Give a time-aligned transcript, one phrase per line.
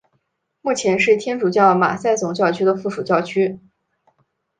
[0.61, 3.59] 目前是天主教马赛总教区的附属教区。